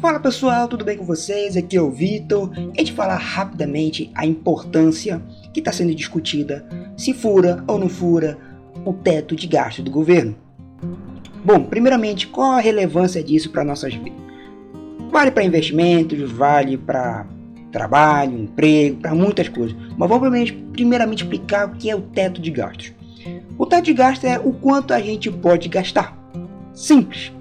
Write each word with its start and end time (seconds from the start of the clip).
Fala 0.00 0.20
pessoal, 0.20 0.68
tudo 0.68 0.84
bem 0.84 0.96
com 0.96 1.04
vocês? 1.04 1.56
Aqui 1.56 1.76
é 1.76 1.82
o 1.82 1.90
Vitor. 1.90 2.52
E 2.56 2.60
a 2.60 2.78
gente 2.78 2.92
falar 2.92 3.16
rapidamente 3.16 4.12
a 4.14 4.24
importância 4.24 5.20
que 5.52 5.58
está 5.58 5.72
sendo 5.72 5.92
discutida 5.92 6.64
se 6.96 7.12
fura 7.12 7.64
ou 7.66 7.80
não 7.80 7.88
fura 7.88 8.38
o 8.84 8.92
teto 8.92 9.34
de 9.34 9.48
gasto 9.48 9.82
do 9.82 9.90
governo. 9.90 10.36
Bom, 11.44 11.64
primeiramente, 11.64 12.28
qual 12.28 12.52
a 12.52 12.60
relevância 12.60 13.24
disso 13.24 13.50
para 13.50 13.64
nossas 13.64 13.92
vidas? 13.92 14.20
Vale 15.10 15.32
para 15.32 15.42
investimentos, 15.42 16.30
vale 16.30 16.78
para 16.78 17.26
trabalho, 17.72 18.38
emprego, 18.38 18.98
para 18.98 19.12
muitas 19.16 19.48
coisas. 19.48 19.76
Mas 19.96 20.08
vamos 20.08 20.52
primeiramente 20.72 21.24
explicar 21.24 21.66
o 21.66 21.72
que 21.72 21.90
é 21.90 21.96
o 21.96 22.02
teto 22.02 22.40
de 22.40 22.52
gastos. 22.52 22.92
O 23.58 23.66
teto 23.66 23.86
de 23.86 23.94
gastos 23.94 24.30
é 24.30 24.38
o 24.38 24.52
quanto 24.52 24.94
a 24.94 25.00
gente 25.00 25.28
pode 25.28 25.68
gastar. 25.68 26.16
Simples. 26.72 27.32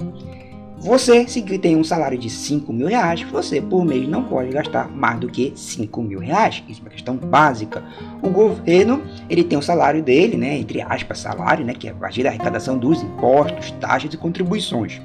Você, 0.79 1.27
se 1.27 1.41
tem 1.41 1.75
um 1.75 1.83
salário 1.83 2.17
de 2.17 2.29
5 2.29 2.71
mil 2.71 2.87
reais, 2.87 3.23
você 3.23 3.59
por 3.59 3.83
mês 3.83 4.07
não 4.07 4.23
pode 4.23 4.51
gastar 4.51 4.87
mais 4.89 5.19
do 5.19 5.27
que 5.27 5.51
5 5.55 6.01
mil 6.03 6.19
reais. 6.19 6.63
Isso 6.69 6.81
é 6.81 6.83
uma 6.83 6.91
questão 6.91 7.15
básica. 7.17 7.83
O 8.21 8.29
governo, 8.29 9.01
ele 9.27 9.43
tem 9.43 9.57
o 9.57 9.61
salário 9.61 10.03
dele, 10.03 10.37
né, 10.37 10.55
entre 10.55 10.79
aspas, 10.81 11.19
salário, 11.19 11.65
né, 11.65 11.73
que 11.73 11.87
é 11.87 11.91
a 11.91 11.95
partir 11.95 12.23
da 12.23 12.29
arrecadação 12.29 12.77
dos 12.77 13.01
impostos, 13.01 13.71
taxas 13.71 14.13
e 14.13 14.17
contribuições. 14.17 15.01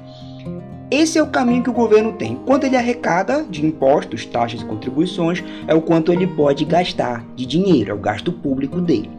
Esse 0.91 1.17
é 1.17 1.23
o 1.23 1.27
caminho 1.27 1.63
que 1.63 1.71
o 1.71 1.73
governo 1.73 2.13
tem. 2.13 2.35
Quanto 2.45 2.67
ele 2.67 2.77
arrecada 2.77 3.43
de 3.43 3.65
impostos, 3.65 4.27
taxas 4.27 4.61
e 4.61 4.65
contribuições, 4.65 5.43
é 5.67 5.73
o 5.73 5.81
quanto 5.81 6.13
ele 6.13 6.27
pode 6.27 6.65
gastar 6.65 7.25
de 7.35 7.47
dinheiro, 7.47 7.89
é 7.89 7.93
o 7.95 7.99
gasto 7.99 8.31
público 8.31 8.79
dele. 8.79 9.09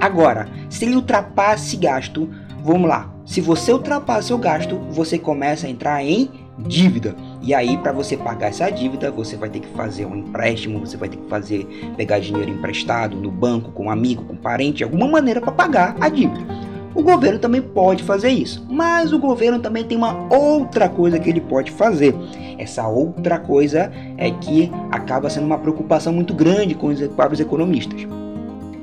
Agora, 0.00 0.48
se 0.70 0.86
ele 0.86 0.96
ultrapassa 0.96 1.66
esse 1.66 1.76
gasto, 1.76 2.28
vamos 2.66 2.88
lá, 2.88 3.14
se 3.24 3.40
você 3.40 3.72
ultrapassa 3.72 4.26
seu 4.26 4.38
gasto, 4.38 4.76
você 4.90 5.16
começa 5.16 5.68
a 5.68 5.70
entrar 5.70 6.02
em 6.02 6.28
dívida. 6.58 7.14
E 7.40 7.54
aí, 7.54 7.78
para 7.78 7.92
você 7.92 8.16
pagar 8.16 8.48
essa 8.48 8.68
dívida, 8.70 9.08
você 9.08 9.36
vai 9.36 9.48
ter 9.48 9.60
que 9.60 9.68
fazer 9.68 10.04
um 10.04 10.16
empréstimo, 10.16 10.80
você 10.80 10.96
vai 10.96 11.08
ter 11.08 11.16
que 11.16 11.28
fazer 11.28 11.64
pegar 11.96 12.18
dinheiro 12.18 12.50
emprestado 12.50 13.16
no 13.16 13.30
banco, 13.30 13.70
com 13.70 13.84
um 13.84 13.90
amigo, 13.90 14.24
com 14.24 14.32
um 14.32 14.36
parente, 14.36 14.82
alguma 14.82 15.06
maneira 15.06 15.40
para 15.40 15.52
pagar 15.52 15.96
a 16.00 16.08
dívida. 16.08 16.44
O 16.92 17.04
governo 17.04 17.38
também 17.38 17.62
pode 17.62 18.02
fazer 18.02 18.30
isso, 18.30 18.66
mas 18.68 19.12
o 19.12 19.18
governo 19.20 19.60
também 19.60 19.84
tem 19.84 19.96
uma 19.96 20.26
outra 20.34 20.88
coisa 20.88 21.20
que 21.20 21.30
ele 21.30 21.42
pode 21.42 21.70
fazer. 21.70 22.16
Essa 22.58 22.88
outra 22.88 23.38
coisa 23.38 23.92
é 24.16 24.30
que 24.32 24.72
acaba 24.90 25.30
sendo 25.30 25.46
uma 25.46 25.58
preocupação 25.58 26.12
muito 26.12 26.34
grande 26.34 26.74
com 26.74 26.88
os, 26.88 27.00
para 27.08 27.32
os 27.32 27.38
economistas. 27.38 28.08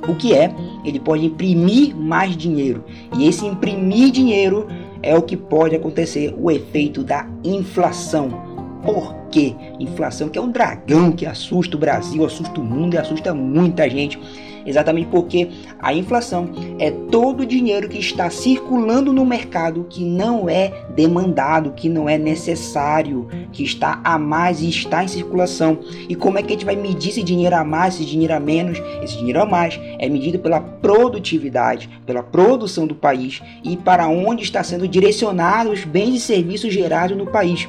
O 0.08 0.16
que 0.16 0.34
é? 0.34 0.54
Ele 0.84 1.00
pode 1.00 1.26
imprimir 1.26 1.96
mais 1.96 2.36
dinheiro. 2.36 2.84
E 3.18 3.28
esse 3.28 3.46
imprimir 3.46 4.12
dinheiro 4.12 4.68
é 5.02 5.16
o 5.16 5.22
que 5.22 5.36
pode 5.36 5.76
acontecer, 5.76 6.34
o 6.38 6.50
efeito 6.50 7.04
da 7.04 7.28
inflação. 7.44 8.53
Por 8.84 9.16
quê? 9.32 9.56
Inflação 9.80 10.30
que 10.30 10.38
é 10.38 10.42
um 10.42 10.52
dragão 10.52 11.12
que 11.12 11.26
assusta 11.26 11.76
o 11.76 11.80
Brasil, 11.80 12.26
assusta 12.26 12.60
o 12.60 12.64
mundo 12.64 12.96
e 12.96 12.98
assusta 12.98 13.34
muita 13.34 13.90
gente 13.90 14.20
exatamente 14.66 15.08
porque 15.08 15.50
a 15.80 15.94
inflação 15.94 16.50
é 16.80 16.92
todo 16.92 17.42
o 17.42 17.46
dinheiro 17.46 17.90
que 17.90 17.98
está 17.98 18.30
circulando 18.30 19.12
no 19.12 19.26
mercado 19.26 19.86
que 19.90 20.04
não 20.04 20.50
é 20.50 20.86
demandado, 20.96 21.72
que 21.72 21.90
não 21.90 22.08
é 22.08 22.18
necessário, 22.18 23.28
que 23.52 23.64
está 23.64 24.00
a 24.04 24.18
mais 24.18 24.62
e 24.62 24.70
está 24.70 25.04
em 25.04 25.08
circulação. 25.08 25.80
E 26.08 26.16
como 26.16 26.38
é 26.38 26.42
que 26.42 26.50
a 26.50 26.52
gente 26.52 26.66
vai 26.66 26.76
medir 26.76 27.10
esse 27.10 27.24
dinheiro 27.24 27.56
a 27.56 27.64
mais, 27.64 27.96
esse 27.96 28.06
dinheiro 28.06 28.34
a 28.34 28.40
menos? 28.40 28.82
Esse 29.02 29.18
dinheiro 29.18 29.42
a 29.42 29.46
mais 29.46 29.80
é 30.00 30.08
medido 30.08 30.40
pela 30.40 30.60
produtividade, 30.60 31.90
pela 32.06 32.24
produção 32.24 32.88
do 32.88 32.96
país 32.96 33.42
e 33.64 33.76
para 33.76 34.08
onde 34.08 34.44
está 34.44 34.64
sendo 34.64 34.88
direcionados 34.88 35.74
os 35.74 35.86
bens 35.86 36.16
e 36.16 36.20
serviços 36.20 36.74
gerados 36.74 37.18
no 37.18 37.28
país. 37.28 37.68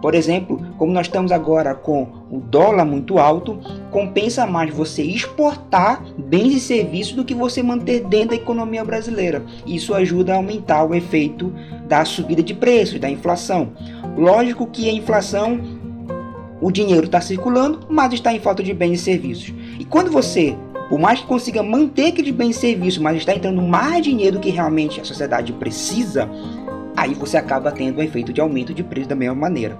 Por 0.00 0.14
exemplo, 0.14 0.60
como 0.76 0.92
nós 0.92 1.06
estamos 1.06 1.32
agora 1.32 1.74
com 1.74 2.06
o 2.30 2.38
dólar 2.38 2.84
muito 2.84 3.18
alto, 3.18 3.58
compensa 3.90 4.46
mais 4.46 4.72
você 4.72 5.02
exportar 5.02 6.02
bens 6.16 6.54
e 6.54 6.60
serviços 6.60 7.14
do 7.14 7.24
que 7.24 7.34
você 7.34 7.62
manter 7.62 8.04
dentro 8.04 8.30
da 8.30 8.36
economia 8.36 8.84
brasileira. 8.84 9.44
Isso 9.66 9.94
ajuda 9.94 10.34
a 10.34 10.36
aumentar 10.36 10.84
o 10.84 10.94
efeito 10.94 11.52
da 11.86 12.04
subida 12.04 12.42
de 12.42 12.54
preços, 12.54 13.00
da 13.00 13.10
inflação. 13.10 13.72
Lógico 14.16 14.66
que 14.66 14.88
a 14.88 14.92
inflação, 14.92 15.60
o 16.60 16.70
dinheiro 16.70 17.06
está 17.06 17.20
circulando, 17.20 17.80
mas 17.88 18.12
está 18.12 18.32
em 18.32 18.40
falta 18.40 18.62
de 18.62 18.72
bens 18.72 19.00
e 19.00 19.04
serviços. 19.04 19.52
E 19.78 19.84
quando 19.84 20.10
você 20.10 20.56
por 20.88 20.98
mais 20.98 21.20
que 21.20 21.26
consiga 21.26 21.62
manter 21.62 22.06
aqueles 22.06 22.34
bens 22.34 22.56
e 22.56 22.60
serviços, 22.60 22.98
mas 22.98 23.18
está 23.18 23.34
entrando 23.34 23.60
mais 23.60 24.02
dinheiro 24.02 24.36
do 24.36 24.40
que 24.40 24.48
realmente 24.48 25.00
a 25.00 25.04
sociedade 25.04 25.52
precisa, 25.52 26.28
aí 26.98 27.14
você 27.14 27.36
acaba 27.36 27.70
tendo 27.70 27.98
o 27.98 28.02
efeito 28.02 28.32
de 28.32 28.40
aumento 28.40 28.74
de 28.74 28.82
preço 28.82 29.08
da 29.08 29.14
mesma 29.14 29.34
maneira. 29.34 29.78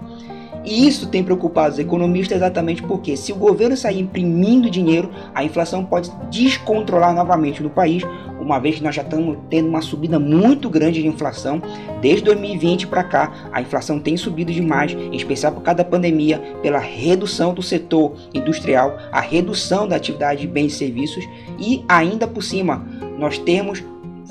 E 0.64 0.86
isso 0.86 1.06
tem 1.08 1.22
preocupado 1.24 1.72
os 1.72 1.78
economistas 1.78 2.36
exatamente 2.36 2.82
porque 2.82 3.16
se 3.16 3.32
o 3.32 3.36
governo 3.36 3.76
sair 3.76 4.00
imprimindo 4.00 4.68
dinheiro, 4.68 5.10
a 5.34 5.42
inflação 5.42 5.84
pode 5.84 6.10
descontrolar 6.30 7.14
novamente 7.14 7.62
no 7.62 7.70
país, 7.70 8.02
uma 8.38 8.58
vez 8.58 8.76
que 8.76 8.82
nós 8.82 8.94
já 8.94 9.02
estamos 9.02 9.38
tendo 9.48 9.68
uma 9.68 9.80
subida 9.80 10.18
muito 10.18 10.68
grande 10.68 11.00
de 11.00 11.08
inflação. 11.08 11.62
Desde 12.00 12.24
2020 12.24 12.86
para 12.86 13.02
cá, 13.02 13.32
a 13.52 13.60
inflação 13.62 13.98
tem 13.98 14.16
subido 14.16 14.52
demais, 14.52 14.92
em 14.92 15.16
especial 15.16 15.52
por 15.52 15.62
causa 15.62 15.78
da 15.78 15.84
pandemia, 15.84 16.38
pela 16.60 16.78
redução 16.78 17.54
do 17.54 17.62
setor 17.62 18.14
industrial, 18.34 18.98
a 19.10 19.20
redução 19.20 19.88
da 19.88 19.96
atividade 19.96 20.42
de 20.42 20.46
bens 20.46 20.74
e 20.74 20.76
serviços 20.76 21.24
e 21.58 21.84
ainda 21.88 22.26
por 22.26 22.42
cima 22.42 22.86
nós 23.18 23.38
temos 23.38 23.82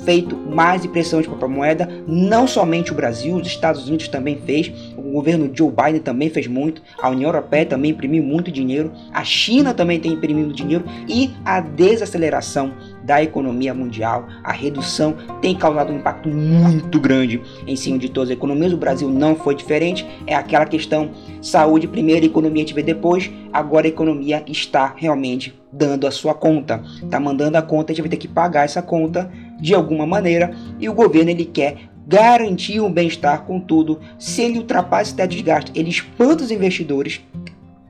feito 0.04 0.36
mais 0.36 0.84
impressão 0.84 1.20
de 1.20 1.28
papel 1.28 1.48
moeda, 1.48 1.88
não 2.06 2.46
somente 2.46 2.92
o 2.92 2.94
Brasil, 2.94 3.36
os 3.36 3.46
Estados 3.46 3.86
Unidos 3.88 4.08
também 4.08 4.40
fez, 4.44 4.72
o 4.96 5.02
governo 5.12 5.50
Joe 5.52 5.70
Biden 5.70 6.00
também 6.00 6.30
fez 6.30 6.46
muito, 6.46 6.82
a 7.00 7.08
União 7.08 7.28
Europeia 7.28 7.66
também 7.66 7.90
imprimiu 7.90 8.22
muito 8.22 8.50
dinheiro, 8.50 8.92
a 9.12 9.24
China 9.24 9.74
também 9.74 9.98
tem 9.98 10.12
imprimido 10.12 10.52
dinheiro. 10.52 10.84
E 11.08 11.30
a 11.44 11.60
desaceleração 11.60 12.72
da 13.02 13.22
economia 13.22 13.72
mundial, 13.72 14.26
a 14.44 14.52
redução 14.52 15.16
tem 15.40 15.54
causado 15.54 15.90
um 15.90 15.96
impacto 15.96 16.28
muito 16.28 17.00
grande 17.00 17.40
em 17.66 17.74
cima 17.74 17.98
de 17.98 18.08
todas 18.08 18.30
as 18.30 18.36
economias. 18.36 18.72
O 18.72 18.76
Brasil 18.76 19.08
não 19.08 19.34
foi 19.34 19.54
diferente, 19.54 20.06
é 20.26 20.34
aquela 20.34 20.66
questão 20.66 21.10
saúde 21.40 21.88
primeiro, 21.88 22.26
economia 22.26 22.66
vê 22.74 22.82
depois. 22.82 23.30
Agora 23.52 23.86
a 23.86 23.88
economia 23.88 24.44
está 24.46 24.92
realmente 24.94 25.58
dando 25.72 26.06
a 26.06 26.10
sua 26.10 26.34
conta, 26.34 26.82
está 27.02 27.18
mandando 27.18 27.56
a 27.56 27.62
conta, 27.62 27.92
a 27.92 27.94
gente 27.94 28.02
vai 28.02 28.10
ter 28.10 28.16
que 28.16 28.28
pagar 28.28 28.64
essa 28.64 28.82
conta 28.82 29.30
de 29.60 29.74
alguma 29.74 30.06
maneira 30.06 30.54
e 30.78 30.88
o 30.88 30.94
governo 30.94 31.30
ele 31.30 31.44
quer 31.44 31.88
garantir 32.06 32.80
o 32.80 32.88
bem-estar, 32.88 33.42
contudo, 33.44 34.00
se 34.18 34.40
ele 34.42 34.58
ultrapassa 34.58 35.10
esse 35.10 35.14
teto 35.14 35.36
de 35.36 35.42
gasto, 35.42 35.70
ele 35.74 35.90
espanta 35.90 36.42
os 36.42 36.50
investidores 36.50 37.20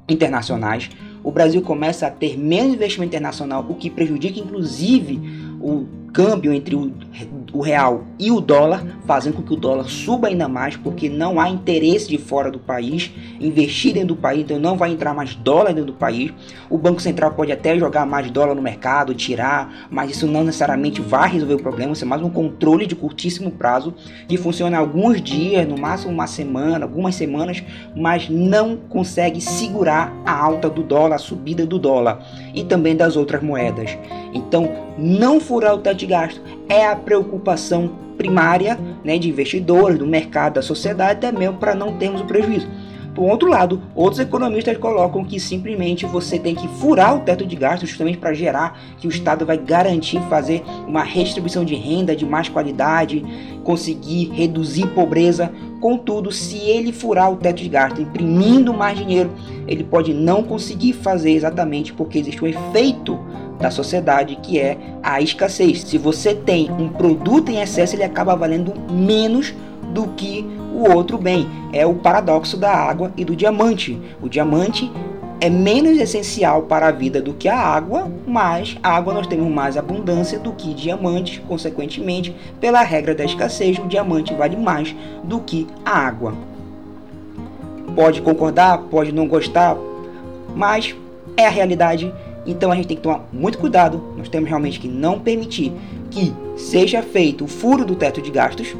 internacionais, 0.08 0.90
o 1.22 1.30
Brasil 1.30 1.62
começa 1.62 2.06
a 2.06 2.10
ter 2.10 2.36
menos 2.36 2.74
investimento 2.74 3.10
internacional, 3.10 3.64
o 3.68 3.74
que 3.74 3.90
prejudica 3.90 4.40
inclusive 4.40 5.20
o 5.60 5.86
câmbio 6.12 6.52
entre 6.52 6.74
o, 6.74 6.92
o, 7.52 7.60
real 7.60 8.04
e 8.18 8.30
o 8.30 8.40
dólar, 8.40 8.84
fazendo 9.06 9.36
com 9.36 9.42
que 9.42 9.52
o 9.52 9.56
dólar 9.56 9.84
suba 9.84 10.28
ainda 10.28 10.48
mais, 10.48 10.76
porque 10.76 11.08
não 11.08 11.40
há 11.40 11.48
interesse 11.48 12.08
de 12.08 12.18
fora 12.18 12.50
do 12.50 12.58
país 12.58 13.10
investir 13.40 13.94
dentro 13.94 14.08
do 14.08 14.16
país, 14.16 14.42
então 14.42 14.58
não 14.58 14.76
vai 14.76 14.90
entrar 14.90 15.14
mais 15.14 15.34
dólar 15.34 15.72
dentro 15.72 15.92
do 15.92 15.92
país. 15.92 16.32
O 16.68 16.76
Banco 16.76 17.00
Central 17.00 17.32
pode 17.32 17.52
até 17.52 17.78
jogar 17.78 18.04
mais 18.06 18.30
dólar 18.30 18.54
no 18.54 18.62
mercado, 18.62 19.14
tirar, 19.14 19.88
mas 19.90 20.10
isso 20.10 20.26
não 20.26 20.44
necessariamente 20.44 21.00
vai 21.00 21.30
resolver 21.30 21.54
o 21.54 21.62
problema, 21.62 21.92
isso 21.92 22.04
é 22.04 22.08
mais 22.08 22.22
um 22.22 22.30
controle 22.30 22.86
de 22.86 22.94
curtíssimo 22.94 23.50
prazo, 23.50 23.94
que 24.26 24.36
funciona 24.36 24.78
alguns 24.78 25.22
dias, 25.22 25.66
no 25.66 25.78
máximo 25.78 26.12
uma 26.12 26.26
semana, 26.26 26.84
algumas 26.84 27.14
semanas, 27.14 27.62
mas 27.94 28.28
não 28.28 28.76
consegue 28.76 29.40
segurar 29.40 30.12
a 30.24 30.32
alta 30.32 30.68
do 30.68 30.82
dólar, 30.82 31.16
a 31.16 31.18
subida 31.18 31.66
do 31.66 31.78
dólar 31.78 32.24
e 32.54 32.64
também 32.64 32.96
das 32.96 33.16
outras 33.16 33.42
moedas. 33.42 33.96
Então, 34.34 34.87
não 34.98 35.38
furar 35.40 35.74
o 35.74 35.78
teto 35.78 35.98
de 35.98 36.06
gasto 36.06 36.40
é 36.68 36.86
a 36.86 36.96
preocupação 36.96 37.90
primária 38.16 38.78
né, 39.04 39.16
de 39.16 39.28
investidores, 39.28 39.96
do 39.96 40.06
mercado, 40.06 40.54
da 40.54 40.62
sociedade, 40.62 41.12
até 41.12 41.32
mesmo 41.32 41.56
para 41.56 41.74
não 41.74 41.96
termos 41.96 42.20
o 42.20 42.24
prejuízo. 42.24 42.66
Por 43.18 43.28
outro 43.28 43.48
lado, 43.48 43.82
outros 43.96 44.20
economistas 44.20 44.78
colocam 44.78 45.24
que 45.24 45.40
simplesmente 45.40 46.06
você 46.06 46.38
tem 46.38 46.54
que 46.54 46.68
furar 46.68 47.16
o 47.16 47.20
teto 47.20 47.44
de 47.44 47.56
gastos 47.56 47.88
justamente 47.88 48.16
para 48.16 48.32
gerar 48.32 48.78
que 48.96 49.08
o 49.08 49.10
Estado 49.10 49.44
vai 49.44 49.58
garantir 49.58 50.20
fazer 50.28 50.62
uma 50.86 51.02
redistribuição 51.02 51.64
de 51.64 51.74
renda 51.74 52.14
de 52.14 52.24
mais 52.24 52.48
qualidade, 52.48 53.24
conseguir 53.64 54.30
reduzir 54.32 54.86
pobreza. 54.94 55.50
Contudo, 55.80 56.30
se 56.30 56.58
ele 56.58 56.92
furar 56.92 57.32
o 57.32 57.36
teto 57.36 57.60
de 57.60 57.68
gastos, 57.68 58.00
imprimindo 58.00 58.72
mais 58.72 58.96
dinheiro, 58.96 59.32
ele 59.66 59.82
pode 59.82 60.14
não 60.14 60.44
conseguir 60.44 60.92
fazer 60.92 61.32
exatamente 61.32 61.92
porque 61.92 62.20
existe 62.20 62.44
um 62.44 62.46
efeito 62.46 63.18
da 63.58 63.70
sociedade, 63.70 64.36
que 64.42 64.58
é 64.58 64.76
a 65.02 65.20
escassez. 65.20 65.82
Se 65.82 65.98
você 65.98 66.34
tem 66.34 66.70
um 66.70 66.88
produto 66.88 67.50
em 67.50 67.60
excesso, 67.60 67.96
ele 67.96 68.04
acaba 68.04 68.36
valendo 68.36 68.72
menos 68.90 69.54
do 69.92 70.08
que 70.08 70.46
o 70.72 70.90
outro 70.92 71.18
bem. 71.18 71.48
É 71.72 71.84
o 71.84 71.94
paradoxo 71.94 72.56
da 72.56 72.72
água 72.72 73.12
e 73.16 73.24
do 73.24 73.34
diamante. 73.34 74.00
O 74.22 74.28
diamante 74.28 74.90
é 75.40 75.48
menos 75.48 75.96
essencial 75.98 76.62
para 76.62 76.88
a 76.88 76.92
vida 76.92 77.22
do 77.22 77.32
que 77.32 77.48
a 77.48 77.56
água, 77.56 78.10
mas 78.26 78.76
a 78.82 78.90
água 78.96 79.14
nós 79.14 79.26
temos 79.26 79.48
mais 79.48 79.76
abundância 79.76 80.38
do 80.38 80.52
que 80.52 80.74
diamantes, 80.74 81.40
consequentemente, 81.46 82.34
pela 82.60 82.82
regra 82.82 83.14
da 83.14 83.24
escassez, 83.24 83.78
o 83.78 83.86
diamante 83.86 84.34
vale 84.34 84.56
mais 84.56 84.94
do 85.22 85.40
que 85.40 85.66
a 85.84 85.98
água. 85.98 86.34
pode 87.94 88.22
concordar, 88.22 88.78
pode 88.90 89.10
não 89.10 89.26
gostar, 89.26 89.76
mas 90.54 90.94
é 91.36 91.46
a 91.46 91.50
realidade. 91.50 92.12
Então 92.48 92.72
a 92.72 92.74
gente 92.74 92.88
tem 92.88 92.96
que 92.96 93.02
tomar 93.02 93.28
muito 93.30 93.58
cuidado. 93.58 94.02
Nós 94.16 94.28
temos 94.28 94.48
realmente 94.48 94.80
que 94.80 94.88
não 94.88 95.20
permitir 95.20 95.70
que 96.10 96.32
seja 96.56 97.02
feito 97.02 97.44
o 97.44 97.46
furo 97.46 97.84
do 97.84 97.94
teto 97.94 98.22
de 98.22 98.30
gastos, 98.30 98.74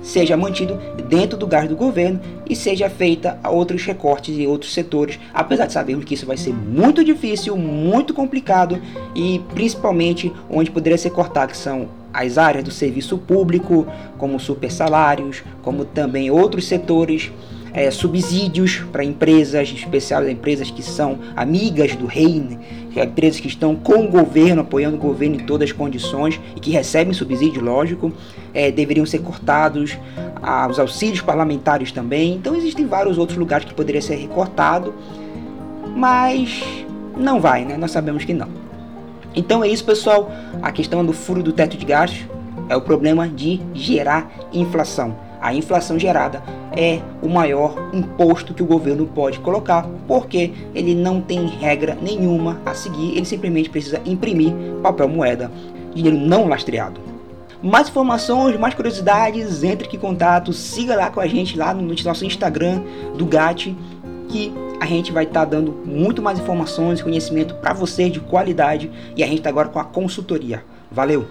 seja 0.00 0.36
mantido 0.36 0.78
dentro 1.08 1.36
do 1.36 1.48
gasto 1.48 1.70
do 1.70 1.76
governo 1.76 2.20
e 2.48 2.54
seja 2.54 2.88
feita 2.88 3.40
outros 3.44 3.84
recortes 3.84 4.38
e 4.38 4.46
outros 4.46 4.72
setores, 4.72 5.18
apesar 5.34 5.66
de 5.66 5.72
sabermos 5.72 6.04
que 6.04 6.14
isso 6.14 6.24
vai 6.24 6.36
ser 6.36 6.54
muito 6.54 7.02
difícil, 7.02 7.56
muito 7.56 8.14
complicado 8.14 8.80
e 9.16 9.40
principalmente 9.52 10.32
onde 10.48 10.70
poderia 10.70 10.96
ser 10.96 11.10
cortado 11.10 11.50
que 11.50 11.58
são 11.58 11.88
as 12.12 12.38
áreas 12.38 12.64
do 12.64 12.70
serviço 12.70 13.18
público, 13.18 13.84
como 14.16 14.38
super 14.38 14.70
salários, 14.70 15.42
como 15.60 15.84
também 15.84 16.30
outros 16.30 16.66
setores 16.66 17.32
é, 17.76 17.90
subsídios 17.90 18.82
para 18.90 19.04
empresas, 19.04 19.70
em 19.70 19.74
especial 19.74 20.26
empresas 20.26 20.70
que 20.70 20.82
são 20.82 21.18
amigas 21.36 21.94
do 21.94 22.06
rei, 22.06 22.40
né? 22.40 22.58
É 22.96 23.04
empresas 23.04 23.38
que 23.38 23.46
estão 23.46 23.76
com 23.76 24.06
o 24.06 24.08
governo, 24.08 24.62
apoiando 24.62 24.96
o 24.96 24.98
governo 24.98 25.36
em 25.36 25.40
todas 25.40 25.68
as 25.68 25.76
condições 25.76 26.40
e 26.56 26.60
que 26.60 26.70
recebem 26.70 27.12
subsídio, 27.12 27.62
lógico, 27.62 28.10
é, 28.54 28.70
deveriam 28.70 29.04
ser 29.04 29.18
cortados, 29.18 29.98
ah, 30.42 30.66
os 30.66 30.78
auxílios 30.78 31.20
parlamentares 31.20 31.92
também. 31.92 32.32
Então 32.32 32.56
existem 32.56 32.86
vários 32.86 33.18
outros 33.18 33.36
lugares 33.36 33.66
que 33.66 33.74
poderia 33.74 34.00
ser 34.00 34.14
recortado, 34.14 34.94
mas 35.94 36.64
não 37.14 37.38
vai, 37.38 37.66
né? 37.66 37.76
Nós 37.76 37.90
sabemos 37.90 38.24
que 38.24 38.32
não. 38.32 38.48
Então 39.34 39.62
é 39.62 39.68
isso, 39.68 39.84
pessoal. 39.84 40.32
A 40.62 40.72
questão 40.72 41.04
do 41.04 41.12
furo 41.12 41.42
do 41.42 41.52
teto 41.52 41.76
de 41.76 41.84
gastos 41.84 42.24
é 42.70 42.74
o 42.74 42.80
problema 42.80 43.28
de 43.28 43.60
gerar 43.74 44.32
inflação. 44.54 45.25
A 45.40 45.54
inflação 45.54 45.98
gerada 45.98 46.42
é 46.76 47.00
o 47.22 47.28
maior 47.28 47.90
imposto 47.92 48.54
que 48.54 48.62
o 48.62 48.66
governo 48.66 49.06
pode 49.06 49.38
colocar, 49.40 49.88
porque 50.06 50.52
ele 50.74 50.94
não 50.94 51.20
tem 51.20 51.46
regra 51.46 51.96
nenhuma 52.00 52.60
a 52.64 52.74
seguir, 52.74 53.16
ele 53.16 53.24
simplesmente 53.24 53.70
precisa 53.70 54.00
imprimir 54.04 54.52
papel 54.82 55.08
moeda, 55.08 55.50
dinheiro 55.94 56.18
não 56.18 56.48
lastreado. 56.48 57.00
Mais 57.62 57.88
informações, 57.88 58.58
mais 58.58 58.74
curiosidades, 58.74 59.62
entre 59.62 59.88
em 59.94 59.98
contato, 59.98 60.52
siga 60.52 60.94
lá 60.94 61.10
com 61.10 61.20
a 61.20 61.26
gente 61.26 61.56
lá 61.56 61.72
no 61.72 61.94
nosso 62.04 62.24
Instagram 62.24 62.82
do 63.16 63.24
GAT, 63.24 63.74
que 64.28 64.52
a 64.78 64.86
gente 64.86 65.10
vai 65.10 65.24
estar 65.24 65.40
tá 65.40 65.46
dando 65.46 65.72
muito 65.84 66.20
mais 66.20 66.38
informações 66.38 67.00
e 67.00 67.02
conhecimento 67.02 67.54
para 67.54 67.72
você 67.72 68.10
de 68.10 68.20
qualidade 68.20 68.90
e 69.16 69.22
a 69.22 69.26
gente 69.26 69.38
está 69.38 69.48
agora 69.48 69.68
com 69.68 69.78
a 69.78 69.84
consultoria. 69.84 70.62
Valeu! 70.90 71.26